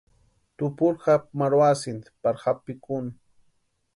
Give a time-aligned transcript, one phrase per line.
[0.61, 3.11] Tupuri japu marhuasïnti pari japu pʼikuni.